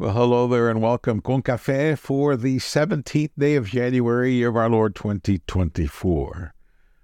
Well, 0.00 0.12
hello 0.12 0.46
there 0.46 0.70
and 0.70 0.80
welcome 0.80 1.20
Con 1.20 1.42
Cafe 1.42 1.96
for 1.96 2.36
the 2.36 2.58
17th 2.58 3.32
day 3.36 3.56
of 3.56 3.66
January 3.66 4.32
year 4.32 4.50
of 4.50 4.56
our 4.56 4.70
Lord 4.70 4.94
2024. 4.94 6.54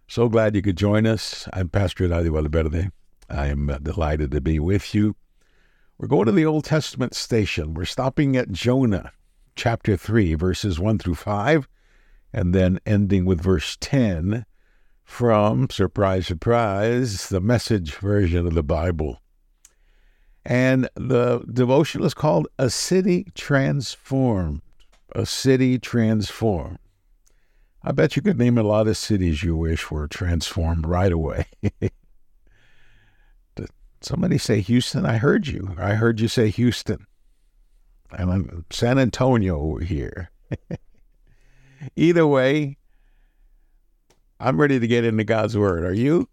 So 0.07 0.29
glad 0.29 0.55
you 0.55 0.63
could 0.63 0.77
join 0.77 1.05
us. 1.05 1.49
I'm 1.53 1.71
Pastor 1.71 2.07
Eladio 2.07 2.35
Valverde. 2.35 2.91
I 3.29 3.49
am 3.49 3.69
uh, 3.69 3.79
delighted 3.79 4.31
to 4.31 4.41
be 4.41 4.61
with 4.61 4.95
you. 4.95 5.17
We're 5.99 6.07
going 6.07 6.27
to 6.27 6.33
the 6.33 6.47
Old 6.47 6.67
Testament 6.67 7.17
station. 7.17 7.75
We're 7.75 7.85
stopping 7.85 8.37
at 8.37 8.53
Jonah, 8.53 9.11
chapter 9.57 9.97
3, 9.97 10.35
verses 10.35 10.79
1 10.79 10.99
through 11.01 11.17
5, 11.17 11.67
and 12.33 12.55
then 12.55 12.79
ending 12.87 13.25
with 13.25 13.43
verse 13.43 13.77
10 13.81 14.47
from, 15.03 15.69
surprise, 15.69 16.29
surprise, 16.29 17.29
the 17.29 17.41
message 17.41 17.97
version 17.97 18.47
of 18.47 18.55
the 18.55 18.63
Bible. 18.63 19.21
And 20.47 20.89
the 20.95 21.43
devotional 21.51 22.07
is 22.07 22.15
called 22.15 22.49
A 22.59 22.69
City 22.69 23.27
Transformed. 23.35 24.61
A 25.13 25.25
City 25.25 25.79
Transformed. 25.79 26.79
I 27.83 27.93
bet 27.93 28.17
you 28.17 28.23
could 28.23 28.39
name 28.39 28.59
a 28.59 28.63
lot 28.63 28.89
of 28.89 28.97
cities 28.97 29.43
you 29.43 29.57
wish 29.57 29.91
were 29.91 30.09
transformed 30.09 30.87
right 30.87 31.13
away. 31.13 31.47
Did 31.81 33.69
somebody 34.01 34.39
say 34.39 34.61
Houston? 34.61 35.05
I 35.05 35.19
heard 35.19 35.47
you. 35.47 35.75
I 35.79 35.95
heard 35.95 36.21
you 36.21 36.29
say 36.29 36.49
Houston. 36.51 37.07
And 38.17 38.31
I'm 38.31 38.65
San 38.71 38.99
Antonio 38.99 39.59
over 39.59 39.81
here. 39.81 40.31
Either 41.97 42.27
way, 42.27 42.79
I'm 44.41 44.61
ready 44.61 44.79
to 44.81 44.87
get 44.87 45.05
into 45.05 45.25
God's 45.25 45.57
Word. 45.57 45.85
Are 45.85 45.93
you? 45.93 46.29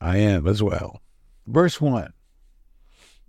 I 0.00 0.18
am 0.18 0.46
as 0.46 0.62
well. 0.62 1.00
Verse 1.46 1.80
1 1.80 2.13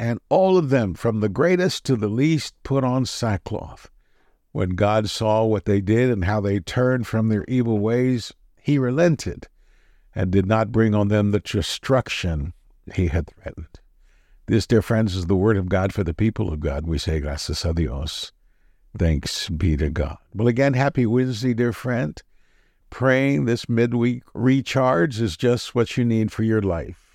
and 0.00 0.18
all 0.30 0.56
of 0.56 0.70
them, 0.70 0.94
from 0.94 1.20
the 1.20 1.28
greatest 1.28 1.84
to 1.84 1.94
the 1.94 2.08
least, 2.08 2.54
put 2.62 2.82
on 2.82 3.04
sackcloth. 3.04 3.90
When 4.50 4.70
God 4.70 5.10
saw 5.10 5.44
what 5.44 5.66
they 5.66 5.82
did 5.82 6.08
and 6.08 6.24
how 6.24 6.40
they 6.40 6.58
turned 6.58 7.06
from 7.06 7.28
their 7.28 7.44
evil 7.46 7.78
ways, 7.78 8.32
he 8.56 8.78
relented 8.78 9.46
and 10.14 10.30
did 10.30 10.46
not 10.46 10.72
bring 10.72 10.94
on 10.94 11.08
them 11.08 11.32
the 11.32 11.40
destruction 11.40 12.54
he 12.94 13.08
had 13.08 13.26
threatened. 13.26 13.78
This, 14.46 14.66
dear 14.66 14.80
friends, 14.80 15.14
is 15.14 15.26
the 15.26 15.36
word 15.36 15.58
of 15.58 15.68
God 15.68 15.92
for 15.92 16.02
the 16.02 16.14
people 16.14 16.50
of 16.50 16.60
God. 16.60 16.86
We 16.86 16.96
say, 16.96 17.20
gracias 17.20 17.66
a 17.66 17.74
Dios. 17.74 18.32
Thanks 18.98 19.50
be 19.50 19.76
to 19.76 19.90
God. 19.90 20.16
Well, 20.34 20.48
again, 20.48 20.72
happy 20.72 21.04
Wednesday, 21.04 21.52
dear 21.52 21.74
friend. 21.74 22.20
Praying 22.88 23.44
this 23.44 23.68
midweek 23.68 24.22
recharge 24.32 25.20
is 25.20 25.36
just 25.36 25.74
what 25.74 25.98
you 25.98 26.06
need 26.06 26.32
for 26.32 26.42
your 26.42 26.62
life. 26.62 27.09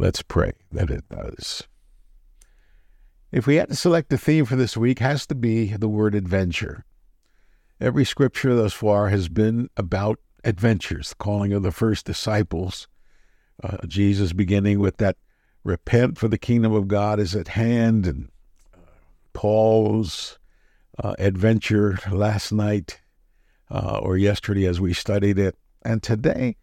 Let's 0.00 0.22
pray 0.22 0.52
that 0.72 0.88
it 0.88 1.04
does. 1.10 1.64
If 3.30 3.46
we 3.46 3.56
had 3.56 3.68
to 3.68 3.76
select 3.76 4.10
a 4.14 4.16
theme 4.16 4.46
for 4.46 4.56
this 4.56 4.74
week, 4.74 4.98
has 5.00 5.26
to 5.26 5.34
be 5.34 5.76
the 5.76 5.90
word 5.90 6.14
adventure. 6.14 6.86
Every 7.78 8.06
scripture 8.06 8.54
thus 8.54 8.72
far 8.72 9.10
has 9.10 9.28
been 9.28 9.68
about 9.76 10.18
adventures, 10.42 11.10
the 11.10 11.16
calling 11.16 11.52
of 11.52 11.62
the 11.62 11.70
first 11.70 12.06
disciples. 12.06 12.88
Uh, 13.62 13.76
Jesus 13.86 14.32
beginning 14.32 14.78
with 14.78 14.96
that 14.96 15.18
repent 15.64 16.16
for 16.16 16.28
the 16.28 16.38
kingdom 16.38 16.72
of 16.72 16.88
God 16.88 17.20
is 17.20 17.36
at 17.36 17.48
hand, 17.48 18.06
and 18.06 18.30
uh, 18.72 18.78
Paul's 19.34 20.38
uh, 20.98 21.14
adventure 21.18 21.98
last 22.10 22.52
night 22.52 23.02
uh, 23.70 24.00
or 24.02 24.16
yesterday 24.16 24.64
as 24.64 24.80
we 24.80 24.94
studied 24.94 25.38
it. 25.38 25.58
And 25.82 26.02
today, 26.02 26.56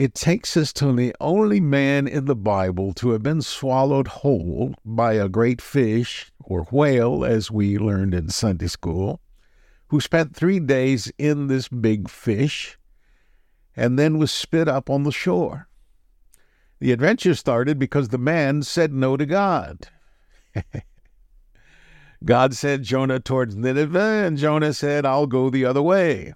it 0.00 0.14
takes 0.14 0.56
us 0.56 0.72
to 0.72 0.94
the 0.94 1.14
only 1.20 1.60
man 1.60 2.08
in 2.08 2.24
the 2.24 2.34
Bible 2.34 2.94
to 2.94 3.10
have 3.10 3.22
been 3.22 3.42
swallowed 3.42 4.08
whole 4.08 4.74
by 4.82 5.12
a 5.12 5.28
great 5.28 5.60
fish 5.60 6.32
or 6.42 6.62
whale, 6.70 7.22
as 7.22 7.50
we 7.50 7.76
learned 7.76 8.14
in 8.14 8.30
Sunday 8.30 8.68
school, 8.68 9.20
who 9.88 10.00
spent 10.00 10.34
three 10.34 10.58
days 10.58 11.12
in 11.18 11.48
this 11.48 11.68
big 11.68 12.08
fish 12.08 12.78
and 13.76 13.98
then 13.98 14.16
was 14.16 14.32
spit 14.32 14.68
up 14.68 14.88
on 14.88 15.02
the 15.02 15.12
shore. 15.12 15.68
The 16.78 16.92
adventure 16.92 17.34
started 17.34 17.78
because 17.78 18.08
the 18.08 18.16
man 18.16 18.62
said 18.62 18.94
no 18.94 19.18
to 19.18 19.26
God. 19.26 19.86
God 22.24 22.54
sent 22.54 22.84
Jonah 22.84 23.20
towards 23.20 23.54
Nineveh, 23.54 24.24
and 24.24 24.38
Jonah 24.38 24.72
said, 24.72 25.04
I'll 25.04 25.26
go 25.26 25.50
the 25.50 25.66
other 25.66 25.82
way. 25.82 26.32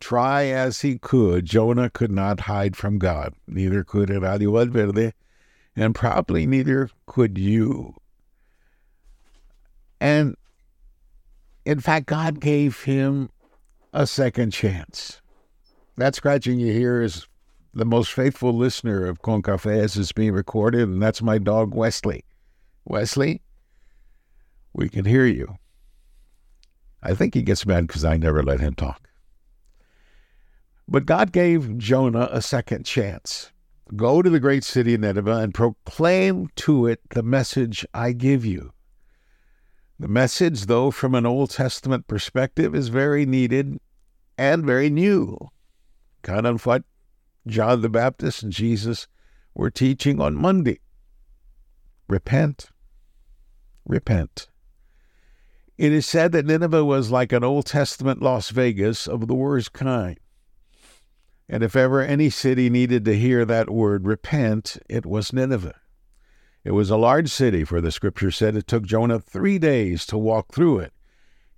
Try 0.00 0.44
as 0.44 0.82
he 0.82 0.98
could, 0.98 1.46
Jonah 1.46 1.90
could 1.90 2.12
not 2.12 2.40
hide 2.40 2.76
from 2.76 2.98
God. 2.98 3.34
Neither 3.46 3.82
could 3.82 4.10
Eladio 4.10 4.52
Valverde, 4.52 5.12
and 5.74 5.94
probably 5.94 6.46
neither 6.46 6.90
could 7.06 7.38
you. 7.38 7.94
And 10.00 10.36
in 11.64 11.80
fact, 11.80 12.06
God 12.06 12.40
gave 12.40 12.82
him 12.82 13.30
a 13.92 14.06
second 14.06 14.52
chance. 14.52 15.20
That 15.96 16.14
scratching 16.14 16.60
you 16.60 16.72
hear 16.72 17.02
is 17.02 17.26
the 17.72 17.84
most 17.84 18.12
faithful 18.12 18.52
listener 18.52 19.06
of 19.06 19.22
Con 19.22 19.42
Café 19.42 19.78
as 19.78 19.96
it's 19.96 20.12
being 20.12 20.32
recorded, 20.32 20.82
and 20.82 21.02
that's 21.02 21.22
my 21.22 21.38
dog 21.38 21.74
Wesley. 21.74 22.24
Wesley, 22.84 23.42
we 24.72 24.88
can 24.88 25.04
hear 25.04 25.26
you. 25.26 25.56
I 27.02 27.14
think 27.14 27.34
he 27.34 27.42
gets 27.42 27.66
mad 27.66 27.86
because 27.86 28.04
I 28.04 28.16
never 28.16 28.42
let 28.42 28.60
him 28.60 28.74
talk. 28.74 29.08
But 30.88 31.06
God 31.06 31.32
gave 31.32 31.78
Jonah 31.78 32.28
a 32.30 32.40
second 32.40 32.86
chance. 32.86 33.50
Go 33.94 34.22
to 34.22 34.30
the 34.30 34.40
great 34.40 34.64
city 34.64 34.94
of 34.94 35.00
Nineveh 35.00 35.36
and 35.36 35.54
proclaim 35.54 36.48
to 36.56 36.86
it 36.86 37.00
the 37.10 37.22
message 37.22 37.84
I 37.92 38.12
give 38.12 38.44
you. 38.44 38.72
The 39.98 40.08
message, 40.08 40.66
though, 40.66 40.90
from 40.90 41.14
an 41.14 41.24
Old 41.24 41.50
Testament 41.50 42.06
perspective, 42.06 42.74
is 42.74 42.88
very 42.88 43.26
needed 43.26 43.80
and 44.36 44.64
very 44.64 44.90
new. 44.90 45.38
Kind 46.22 46.46
of 46.46 46.66
what 46.66 46.84
John 47.46 47.80
the 47.80 47.88
Baptist 47.88 48.42
and 48.42 48.52
Jesus 48.52 49.06
were 49.54 49.70
teaching 49.70 50.20
on 50.20 50.34
Monday. 50.34 50.80
Repent. 52.08 52.70
Repent. 53.86 54.48
It 55.78 55.92
is 55.92 56.06
said 56.06 56.32
that 56.32 56.46
Nineveh 56.46 56.84
was 56.84 57.10
like 57.10 57.32
an 57.32 57.44
Old 57.44 57.66
Testament 57.66 58.22
Las 58.22 58.50
Vegas 58.50 59.06
of 59.06 59.26
the 59.28 59.34
worst 59.34 59.72
kind. 59.72 60.18
And 61.48 61.62
if 61.62 61.76
ever 61.76 62.00
any 62.00 62.28
city 62.30 62.68
needed 62.68 63.04
to 63.04 63.16
hear 63.16 63.44
that 63.44 63.70
word 63.70 64.06
repent, 64.06 64.78
it 64.88 65.06
was 65.06 65.32
Nineveh. 65.32 65.80
It 66.64 66.72
was 66.72 66.90
a 66.90 66.96
large 66.96 67.28
city, 67.28 67.62
for 67.62 67.80
the 67.80 67.92
scripture 67.92 68.32
said 68.32 68.56
it 68.56 68.66
took 68.66 68.84
Jonah 68.84 69.20
three 69.20 69.58
days 69.58 70.04
to 70.06 70.18
walk 70.18 70.52
through 70.52 70.80
it. 70.80 70.92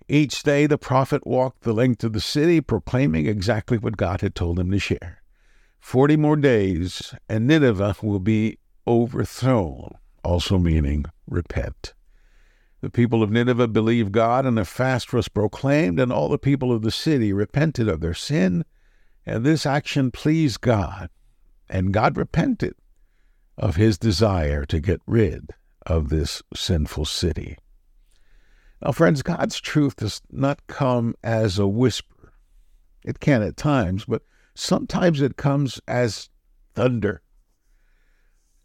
Each 0.07 0.43
day 0.43 0.67
the 0.67 0.77
prophet 0.77 1.25
walked 1.25 1.61
the 1.61 1.73
length 1.73 2.03
of 2.03 2.13
the 2.13 2.21
city, 2.21 2.61
proclaiming 2.61 3.25
exactly 3.25 3.79
what 3.79 3.97
God 3.97 4.21
had 4.21 4.35
told 4.35 4.59
him 4.59 4.69
to 4.69 4.77
share. 4.77 5.23
Forty 5.79 6.15
more 6.15 6.35
days, 6.35 7.15
and 7.27 7.47
Nineveh 7.47 7.95
will 8.03 8.19
be 8.19 8.59
overthrown, 8.87 9.95
also 10.23 10.59
meaning 10.59 11.05
repent. 11.27 11.93
The 12.81 12.89
people 12.91 13.23
of 13.23 13.31
Nineveh 13.31 13.67
believed 13.67 14.11
God, 14.11 14.45
and 14.45 14.59
a 14.59 14.65
fast 14.65 15.11
was 15.13 15.27
proclaimed, 15.27 15.99
and 15.99 16.11
all 16.11 16.29
the 16.29 16.37
people 16.37 16.71
of 16.71 16.83
the 16.83 16.91
city 16.91 17.33
repented 17.33 17.87
of 17.87 18.01
their 18.01 18.13
sin 18.13 18.65
and 19.25 19.45
this 19.45 19.65
action 19.65 20.11
pleased 20.11 20.61
God, 20.61 21.09
and 21.69 21.93
God 21.93 22.17
repented 22.17 22.75
of 23.57 23.75
his 23.75 23.97
desire 23.97 24.65
to 24.65 24.79
get 24.79 25.01
rid 25.05 25.51
of 25.85 26.09
this 26.09 26.41
sinful 26.55 27.05
city. 27.05 27.57
Now, 28.81 28.93
friends, 28.93 29.21
God's 29.21 29.59
truth 29.59 29.97
does 29.97 30.21
not 30.31 30.65
come 30.67 31.15
as 31.23 31.59
a 31.59 31.67
whisper. 31.67 32.33
It 33.03 33.19
can 33.19 33.41
at 33.41 33.57
times, 33.57 34.05
but 34.05 34.23
sometimes 34.55 35.21
it 35.21 35.35
comes 35.35 35.81
as 35.87 36.29
thunder. 36.73 37.21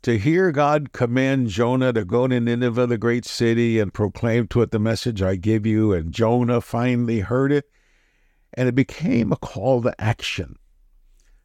To 0.03 0.19
hear 0.19 0.53
God 0.53 0.93
command 0.93 1.49
Jonah 1.49 1.93
to 1.95 2.05
go 2.05 2.29
to 2.29 2.39
Nineveh, 2.39 2.87
the 2.87 2.99
great 2.99 3.25
city, 3.25 3.81
and 3.81 3.93
proclaim 3.93 4.47
to 4.49 4.61
it 4.61 4.71
the 4.71 4.79
message 4.79 5.23
I 5.23 5.37
give 5.37 5.67
you, 5.67 5.93
and 5.93 6.12
Jonah 6.12 6.61
finally 6.61 7.21
heard 7.21 7.50
it, 7.50 7.71
and 8.56 8.69
it 8.69 8.75
became 8.75 9.33
a 9.33 9.37
call 9.37 9.83
to 9.83 10.01
action, 10.01 10.56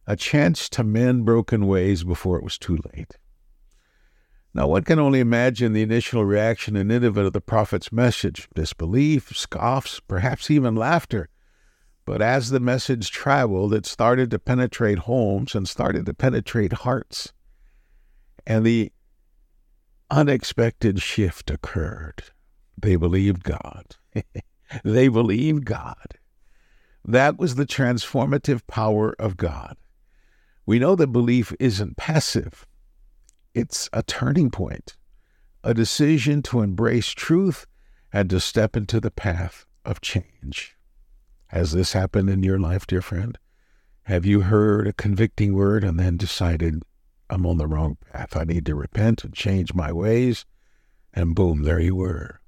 a 0.08 0.16
chance 0.16 0.70
to 0.70 0.84
mend 0.84 1.26
broken 1.26 1.68
ways 1.68 2.04
before 2.04 2.38
it 2.38 2.44
was 2.44 2.58
too 2.58 2.78
late. 2.94 3.18
Now, 4.54 4.68
one 4.68 4.84
can 4.84 5.00
only 5.00 5.20
imagine 5.20 5.74
the 5.74 5.84
initial 5.84 6.26
reaction 6.26 6.76
in 6.76 6.88
Nineveh 6.88 7.24
to 7.24 7.30
the 7.30 7.42
prophet's 7.42 7.92
message 7.92 8.50
disbelief, 8.56 9.36
scoffs, 9.36 10.00
perhaps 10.00 10.50
even 10.50 10.76
laughter. 10.76 11.30
But 12.06 12.24
as 12.24 12.50
the 12.50 12.60
message 12.60 13.12
traveled, 13.12 13.74
it 13.74 13.86
started 13.86 14.32
to 14.32 14.40
penetrate 14.40 15.00
homes 15.00 15.54
and 15.54 15.68
started 15.70 16.08
to 16.08 16.14
penetrate 16.16 16.74
hearts. 16.74 17.34
And 18.48 18.66
the 18.66 18.92
unexpected 20.10 21.02
shift 21.02 21.52
occurred. 21.52 22.24
They 22.76 22.96
believed 22.96 23.44
God. 23.44 23.96
they 24.84 25.08
believed 25.08 25.66
God. 25.66 26.19
That 27.06 27.38
was 27.38 27.56
the 27.56 27.66
transformative 27.66 28.66
power 28.68 29.16
of 29.19 29.38
God. 29.38 29.78
We 30.66 30.80
know 30.80 30.96
that 30.96 31.07
belief 31.07 31.54
isn't 31.60 31.98
passive, 31.98 32.68
it's 33.54 33.90
a 33.92 34.04
turning 34.04 34.51
point, 34.51 34.96
a 35.63 35.74
decision 35.74 36.42
to 36.44 36.62
embrace 36.62 37.10
truth 37.10 37.66
and 38.13 38.30
to 38.30 38.40
step 38.40 38.78
into 38.78 39.00
the 39.00 39.12
path 39.12 39.66
of 39.84 40.01
change. 40.01 40.78
Has 41.48 41.72
this 41.72 41.94
happened 41.94 42.30
in 42.30 42.44
your 42.44 42.60
life, 42.60 42.86
dear 42.86 43.02
friend? 43.02 43.38
Have 44.04 44.25
you 44.25 44.42
heard 44.42 44.88
a 44.88 44.94
convicting 44.94 45.56
word 45.56 45.84
and 45.84 46.00
then 46.00 46.18
decided, 46.18 46.84
I'm 47.30 47.45
on 47.45 47.57
the 47.57 47.68
wrong 47.68 47.98
path. 48.12 48.36
I 48.36 48.44
need 48.44 48.66
to 48.68 48.75
repent 48.75 49.24
and 49.24 49.34
change 49.34 49.74
my 49.74 49.92
ways? 49.92 50.45
And 51.13 51.36
boom, 51.36 51.63
there 51.63 51.80
you 51.80 51.95
were. 51.95 52.39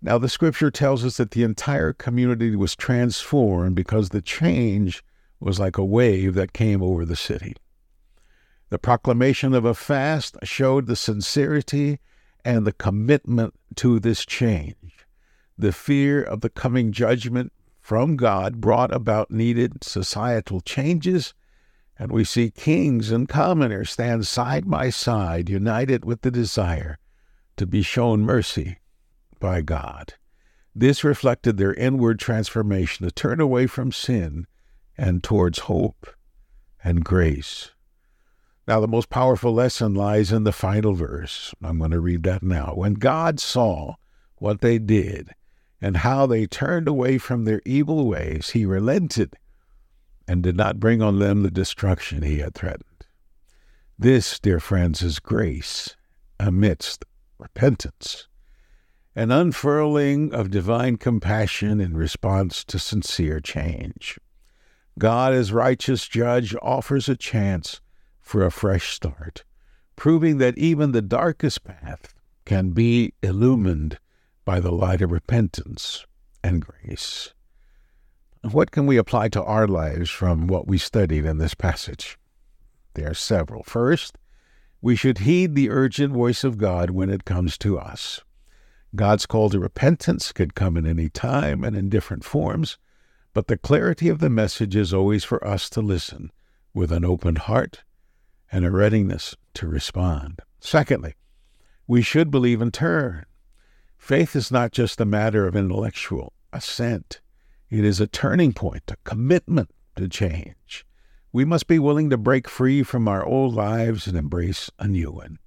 Now, 0.00 0.16
the 0.16 0.28
scripture 0.28 0.70
tells 0.70 1.04
us 1.04 1.16
that 1.16 1.32
the 1.32 1.42
entire 1.42 1.92
community 1.92 2.54
was 2.54 2.76
transformed 2.76 3.74
because 3.74 4.10
the 4.10 4.22
change 4.22 5.02
was 5.40 5.58
like 5.58 5.76
a 5.76 5.84
wave 5.84 6.34
that 6.34 6.52
came 6.52 6.82
over 6.82 7.04
the 7.04 7.16
city. 7.16 7.56
The 8.70 8.78
proclamation 8.78 9.54
of 9.54 9.64
a 9.64 9.74
fast 9.74 10.36
showed 10.44 10.86
the 10.86 10.94
sincerity 10.94 11.98
and 12.44 12.64
the 12.64 12.72
commitment 12.72 13.54
to 13.76 13.98
this 13.98 14.24
change. 14.24 15.06
The 15.56 15.72
fear 15.72 16.22
of 16.22 16.42
the 16.42 16.50
coming 16.50 16.92
judgment 16.92 17.52
from 17.80 18.16
God 18.16 18.60
brought 18.60 18.94
about 18.94 19.32
needed 19.32 19.82
societal 19.82 20.60
changes, 20.60 21.34
and 21.98 22.12
we 22.12 22.22
see 22.22 22.50
kings 22.50 23.10
and 23.10 23.28
commoners 23.28 23.90
stand 23.90 24.28
side 24.28 24.70
by 24.70 24.90
side, 24.90 25.48
united 25.48 26.04
with 26.04 26.20
the 26.20 26.30
desire 26.30 26.98
to 27.56 27.66
be 27.66 27.82
shown 27.82 28.20
mercy 28.20 28.78
by 29.38 29.60
God. 29.60 30.14
This 30.74 31.02
reflected 31.02 31.56
their 31.56 31.74
inward 31.74 32.18
transformation 32.18 33.04
to 33.04 33.12
turn 33.12 33.40
away 33.40 33.66
from 33.66 33.92
sin 33.92 34.46
and 34.96 35.22
towards 35.22 35.60
hope 35.60 36.06
and 36.84 37.04
grace. 37.04 37.72
Now, 38.66 38.80
the 38.80 38.86
most 38.86 39.08
powerful 39.08 39.54
lesson 39.54 39.94
lies 39.94 40.30
in 40.30 40.44
the 40.44 40.52
final 40.52 40.92
verse. 40.92 41.54
I'm 41.62 41.78
going 41.78 41.90
to 41.92 42.00
read 42.00 42.22
that 42.24 42.42
now. 42.42 42.74
When 42.74 42.94
God 42.94 43.40
saw 43.40 43.94
what 44.36 44.60
they 44.60 44.78
did 44.78 45.30
and 45.80 45.98
how 45.98 46.26
they 46.26 46.46
turned 46.46 46.86
away 46.86 47.18
from 47.18 47.44
their 47.44 47.62
evil 47.64 48.06
ways, 48.06 48.50
he 48.50 48.66
relented 48.66 49.36
and 50.28 50.42
did 50.42 50.56
not 50.56 50.78
bring 50.78 51.00
on 51.00 51.18
them 51.18 51.42
the 51.42 51.50
destruction 51.50 52.22
he 52.22 52.40
had 52.40 52.54
threatened. 52.54 52.84
This, 53.98 54.38
dear 54.38 54.60
friends, 54.60 55.02
is 55.02 55.18
grace 55.18 55.96
amidst 56.38 57.04
repentance, 57.38 58.28
an 59.18 59.32
unfurling 59.32 60.32
of 60.32 60.48
divine 60.48 60.96
compassion 60.96 61.80
in 61.80 61.96
response 61.96 62.62
to 62.62 62.78
sincere 62.78 63.40
change. 63.40 64.16
God, 64.96 65.32
as 65.32 65.52
righteous 65.52 66.06
judge, 66.06 66.54
offers 66.62 67.08
a 67.08 67.16
chance 67.16 67.80
for 68.20 68.46
a 68.46 68.52
fresh 68.52 68.94
start, 68.94 69.42
proving 69.96 70.38
that 70.38 70.56
even 70.56 70.92
the 70.92 71.02
darkest 71.02 71.64
path 71.64 72.14
can 72.44 72.70
be 72.70 73.12
illumined 73.20 73.98
by 74.44 74.60
the 74.60 74.70
light 74.70 75.02
of 75.02 75.10
repentance 75.10 76.06
and 76.44 76.64
grace. 76.64 77.34
What 78.52 78.70
can 78.70 78.86
we 78.86 78.98
apply 78.98 79.30
to 79.30 79.42
our 79.42 79.66
lives 79.66 80.10
from 80.10 80.46
what 80.46 80.68
we 80.68 80.78
studied 80.78 81.24
in 81.24 81.38
this 81.38 81.54
passage? 81.54 82.16
There 82.94 83.10
are 83.10 83.14
several. 83.14 83.64
First, 83.64 84.16
we 84.80 84.94
should 84.94 85.18
heed 85.18 85.56
the 85.56 85.70
urgent 85.70 86.12
voice 86.12 86.44
of 86.44 86.56
God 86.56 86.90
when 86.90 87.10
it 87.10 87.24
comes 87.24 87.58
to 87.58 87.80
us. 87.80 88.20
God's 88.98 89.26
call 89.26 89.48
to 89.50 89.60
repentance 89.60 90.32
could 90.32 90.56
come 90.56 90.76
at 90.76 90.84
any 90.84 91.08
time 91.08 91.62
and 91.62 91.76
in 91.76 91.88
different 91.88 92.24
forms, 92.24 92.78
but 93.32 93.46
the 93.46 93.56
clarity 93.56 94.08
of 94.08 94.18
the 94.18 94.28
message 94.28 94.74
is 94.74 94.92
always 94.92 95.22
for 95.22 95.46
us 95.46 95.70
to 95.70 95.80
listen 95.80 96.32
with 96.74 96.90
an 96.90 97.04
open 97.04 97.36
heart 97.36 97.84
and 98.50 98.64
a 98.64 98.72
readiness 98.72 99.36
to 99.54 99.68
respond. 99.68 100.40
Secondly, 100.58 101.14
we 101.86 102.02
should 102.02 102.32
believe 102.32 102.60
in 102.60 102.72
turn. 102.72 103.24
Faith 103.96 104.34
is 104.34 104.50
not 104.50 104.72
just 104.72 105.00
a 105.00 105.04
matter 105.04 105.46
of 105.46 105.54
intellectual 105.54 106.32
assent, 106.52 107.20
it 107.70 107.84
is 107.84 108.00
a 108.00 108.08
turning 108.08 108.52
point, 108.52 108.90
a 108.90 108.96
commitment 109.04 109.70
to 109.94 110.08
change. 110.08 110.84
We 111.32 111.44
must 111.44 111.68
be 111.68 111.78
willing 111.78 112.10
to 112.10 112.16
break 112.16 112.48
free 112.48 112.82
from 112.82 113.06
our 113.06 113.24
old 113.24 113.54
lives 113.54 114.08
and 114.08 114.18
embrace 114.18 114.72
a 114.80 114.88
new 114.88 115.12
one. 115.12 115.38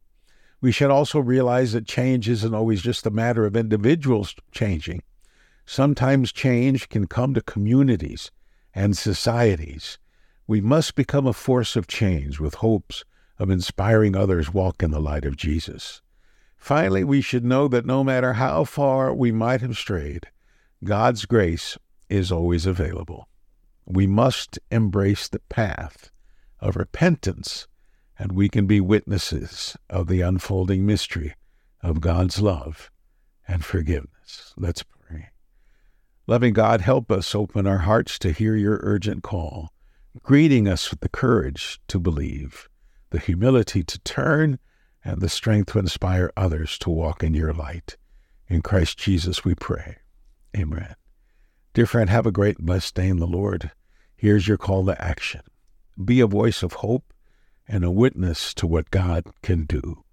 We 0.61 0.71
should 0.71 0.91
also 0.91 1.19
realize 1.19 1.73
that 1.73 1.85
change 1.85 2.29
isn't 2.29 2.53
always 2.53 2.81
just 2.81 3.05
a 3.05 3.11
matter 3.11 3.45
of 3.45 3.55
individuals 3.55 4.35
changing. 4.51 5.01
Sometimes 5.65 6.31
change 6.31 6.87
can 6.87 7.07
come 7.07 7.33
to 7.33 7.41
communities 7.41 8.31
and 8.73 8.95
societies 8.97 9.97
we 10.51 10.59
must 10.59 10.95
become 10.95 11.25
a 11.25 11.31
force 11.31 11.77
of 11.77 11.87
change 11.87 12.41
with 12.41 12.55
hopes 12.55 13.05
of 13.39 13.49
inspiring 13.49 14.17
others 14.17 14.53
walk 14.53 14.83
in 14.83 14.91
the 14.91 14.99
light 14.99 15.23
of 15.23 15.37
Jesus. 15.37 16.01
Finally, 16.57 17.05
we 17.05 17.21
should 17.21 17.45
know 17.45 17.69
that 17.69 17.85
no 17.85 18.03
matter 18.03 18.33
how 18.33 18.65
far 18.65 19.13
we 19.13 19.31
might 19.31 19.61
have 19.61 19.77
strayed, 19.77 20.27
God's 20.83 21.25
grace 21.25 21.77
is 22.09 22.33
always 22.33 22.65
available. 22.65 23.29
We 23.85 24.07
must 24.07 24.59
embrace 24.69 25.29
the 25.29 25.39
path 25.39 26.11
of 26.59 26.75
repentance, 26.75 27.69
and 28.21 28.33
we 28.33 28.47
can 28.47 28.67
be 28.67 28.79
witnesses 28.79 29.75
of 29.89 30.05
the 30.05 30.21
unfolding 30.21 30.85
mystery 30.85 31.33
of 31.81 32.01
God's 32.01 32.39
love 32.39 32.91
and 33.47 33.65
forgiveness. 33.65 34.53
Let's 34.55 34.83
pray. 34.83 35.29
Loving 36.27 36.53
God, 36.53 36.81
help 36.81 37.11
us 37.11 37.33
open 37.33 37.65
our 37.65 37.79
hearts 37.79 38.19
to 38.19 38.31
hear 38.31 38.55
your 38.55 38.79
urgent 38.83 39.23
call 39.23 39.69
greeting 40.21 40.67
us 40.67 40.91
with 40.91 40.99
the 40.99 41.09
courage 41.09 41.81
to 41.87 41.97
believe, 41.97 42.69
the 43.09 43.17
humility 43.17 43.83
to 43.83 43.97
turn, 44.01 44.59
and 45.03 45.19
the 45.19 45.29
strength 45.29 45.71
to 45.71 45.79
inspire 45.79 46.31
others 46.37 46.77
to 46.77 46.91
walk 46.91 47.23
in 47.23 47.33
your 47.33 47.53
light. 47.53 47.97
In 48.47 48.61
Christ 48.61 48.99
Jesus 48.99 49.43
we 49.43 49.55
pray. 49.55 49.97
Amen. 50.55 50.93
Dear 51.73 51.87
friend, 51.87 52.07
have 52.11 52.27
a 52.27 52.31
great 52.31 52.59
blessed 52.59 52.93
day 52.93 53.07
in 53.07 53.17
the 53.17 53.25
Lord. 53.25 53.71
Here's 54.15 54.47
your 54.47 54.59
call 54.59 54.85
to 54.85 55.03
action. 55.03 55.41
Be 56.05 56.19
a 56.19 56.27
voice 56.27 56.61
of 56.61 56.73
hope 56.73 57.11
and 57.67 57.83
a 57.83 57.91
witness 57.91 58.53
to 58.55 58.67
what 58.67 58.91
God 58.91 59.25
can 59.41 59.65
do. 59.65 60.03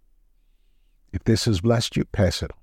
If 1.13 1.25
this 1.25 1.47
has 1.47 1.61
blessed 1.61 1.97
you, 1.97 2.05
pass 2.05 2.43
it 2.43 2.51
on. 2.51 2.59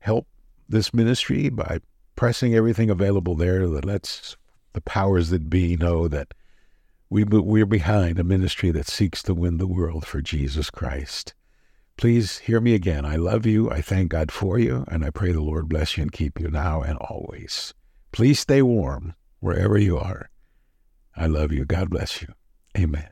Help 0.00 0.26
this 0.68 0.94
ministry 0.94 1.48
by 1.48 1.80
pressing 2.16 2.54
everything 2.54 2.90
available 2.90 3.34
there 3.34 3.66
that 3.68 3.84
lets 3.84 4.36
the 4.72 4.80
powers 4.80 5.30
that 5.30 5.50
be 5.50 5.76
know 5.76 6.06
that 6.08 6.32
we, 7.08 7.24
we're 7.24 7.66
behind 7.66 8.18
a 8.18 8.24
ministry 8.24 8.70
that 8.70 8.86
seeks 8.86 9.22
to 9.24 9.34
win 9.34 9.58
the 9.58 9.66
world 9.66 10.06
for 10.06 10.22
Jesus 10.22 10.70
Christ. 10.70 11.34
Please 11.96 12.38
hear 12.38 12.60
me 12.60 12.74
again. 12.74 13.04
I 13.04 13.16
love 13.16 13.44
you. 13.44 13.70
I 13.70 13.82
thank 13.82 14.10
God 14.10 14.30
for 14.32 14.58
you, 14.58 14.84
and 14.88 15.04
I 15.04 15.10
pray 15.10 15.32
the 15.32 15.42
Lord 15.42 15.68
bless 15.68 15.96
you 15.96 16.02
and 16.02 16.12
keep 16.12 16.40
you 16.40 16.48
now 16.48 16.80
and 16.80 16.96
always. 16.98 17.74
Please 18.12 18.40
stay 18.40 18.62
warm 18.62 19.14
wherever 19.40 19.76
you 19.76 19.98
are. 19.98 20.30
I 21.16 21.26
love 21.26 21.52
you. 21.52 21.64
God 21.64 21.90
bless 21.90 22.22
you. 22.22 22.28
Amen. 22.78 23.10